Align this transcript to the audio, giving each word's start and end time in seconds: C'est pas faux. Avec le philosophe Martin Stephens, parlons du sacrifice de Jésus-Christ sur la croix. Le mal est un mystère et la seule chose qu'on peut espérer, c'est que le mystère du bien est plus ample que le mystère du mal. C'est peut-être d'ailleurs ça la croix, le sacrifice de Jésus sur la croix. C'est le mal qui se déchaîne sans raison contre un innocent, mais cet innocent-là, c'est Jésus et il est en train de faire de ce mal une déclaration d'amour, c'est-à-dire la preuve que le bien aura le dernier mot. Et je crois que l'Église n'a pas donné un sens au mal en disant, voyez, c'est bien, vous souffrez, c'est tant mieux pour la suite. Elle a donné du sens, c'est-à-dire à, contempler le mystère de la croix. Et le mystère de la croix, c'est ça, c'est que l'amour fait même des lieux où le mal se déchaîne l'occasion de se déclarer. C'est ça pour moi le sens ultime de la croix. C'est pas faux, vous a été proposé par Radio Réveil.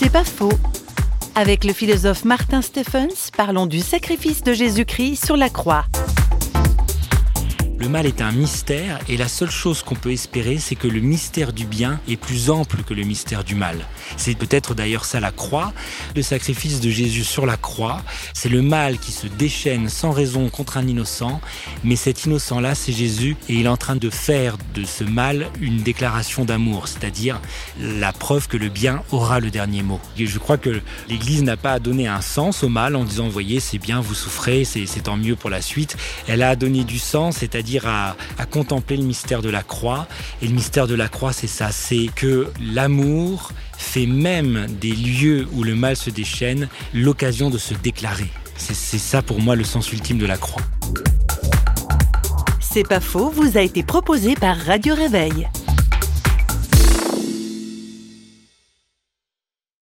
C'est 0.00 0.12
pas 0.12 0.22
faux. 0.22 0.52
Avec 1.34 1.64
le 1.64 1.72
philosophe 1.72 2.24
Martin 2.24 2.62
Stephens, 2.62 3.32
parlons 3.36 3.66
du 3.66 3.80
sacrifice 3.80 4.44
de 4.44 4.52
Jésus-Christ 4.52 5.26
sur 5.26 5.36
la 5.36 5.50
croix. 5.50 5.86
Le 7.80 7.88
mal 7.88 8.06
est 8.06 8.20
un 8.20 8.32
mystère 8.32 8.98
et 9.08 9.16
la 9.16 9.28
seule 9.28 9.52
chose 9.52 9.84
qu'on 9.84 9.94
peut 9.94 10.10
espérer, 10.10 10.58
c'est 10.58 10.74
que 10.74 10.88
le 10.88 10.98
mystère 10.98 11.52
du 11.52 11.64
bien 11.64 12.00
est 12.08 12.16
plus 12.16 12.50
ample 12.50 12.82
que 12.82 12.92
le 12.92 13.04
mystère 13.04 13.44
du 13.44 13.54
mal. 13.54 13.86
C'est 14.16 14.36
peut-être 14.36 14.74
d'ailleurs 14.74 15.04
ça 15.04 15.20
la 15.20 15.30
croix, 15.30 15.72
le 16.16 16.22
sacrifice 16.22 16.80
de 16.80 16.90
Jésus 16.90 17.22
sur 17.22 17.46
la 17.46 17.56
croix. 17.56 18.02
C'est 18.34 18.48
le 18.48 18.62
mal 18.62 18.98
qui 18.98 19.12
se 19.12 19.28
déchaîne 19.28 19.88
sans 19.88 20.10
raison 20.10 20.48
contre 20.48 20.76
un 20.76 20.88
innocent, 20.88 21.40
mais 21.84 21.94
cet 21.94 22.24
innocent-là, 22.24 22.74
c'est 22.74 22.92
Jésus 22.92 23.36
et 23.48 23.54
il 23.54 23.66
est 23.66 23.68
en 23.68 23.76
train 23.76 23.94
de 23.94 24.10
faire 24.10 24.56
de 24.74 24.84
ce 24.84 25.04
mal 25.04 25.46
une 25.60 25.80
déclaration 25.82 26.44
d'amour, 26.44 26.88
c'est-à-dire 26.88 27.40
la 27.80 28.12
preuve 28.12 28.48
que 28.48 28.56
le 28.56 28.70
bien 28.70 29.04
aura 29.12 29.38
le 29.38 29.52
dernier 29.52 29.84
mot. 29.84 30.00
Et 30.18 30.26
je 30.26 30.38
crois 30.40 30.58
que 30.58 30.80
l'Église 31.08 31.44
n'a 31.44 31.56
pas 31.56 31.78
donné 31.78 32.08
un 32.08 32.22
sens 32.22 32.64
au 32.64 32.68
mal 32.68 32.96
en 32.96 33.04
disant, 33.04 33.28
voyez, 33.28 33.60
c'est 33.60 33.78
bien, 33.78 34.00
vous 34.00 34.14
souffrez, 34.14 34.64
c'est 34.64 34.86
tant 35.04 35.16
mieux 35.16 35.36
pour 35.36 35.48
la 35.48 35.62
suite. 35.62 35.96
Elle 36.26 36.42
a 36.42 36.56
donné 36.56 36.82
du 36.82 36.98
sens, 36.98 37.36
c'est-à-dire 37.36 37.67
à, 37.76 38.16
contempler 38.50 38.96
le 38.96 39.04
mystère 39.04 39.42
de 39.42 39.50
la 39.50 39.62
croix. 39.62 40.06
Et 40.42 40.46
le 40.46 40.54
mystère 40.54 40.86
de 40.86 40.94
la 40.94 41.08
croix, 41.08 41.32
c'est 41.32 41.46
ça, 41.46 41.70
c'est 41.70 42.06
que 42.14 42.48
l'amour 42.60 43.52
fait 43.76 44.06
même 44.06 44.66
des 44.80 44.92
lieux 44.92 45.46
où 45.52 45.62
le 45.62 45.74
mal 45.74 45.96
se 45.96 46.10
déchaîne 46.10 46.68
l'occasion 46.94 47.50
de 47.50 47.58
se 47.58 47.74
déclarer. 47.74 48.28
C'est 48.56 48.98
ça 48.98 49.22
pour 49.22 49.40
moi 49.40 49.54
le 49.54 49.64
sens 49.64 49.92
ultime 49.92 50.18
de 50.18 50.26
la 50.26 50.36
croix. 50.36 50.62
C'est 52.60 52.86
pas 52.86 53.00
faux, 53.00 53.30
vous 53.30 53.56
a 53.56 53.60
été 53.60 53.82
proposé 53.82 54.34
par 54.34 54.56
Radio 54.56 54.94
Réveil. 54.94 55.48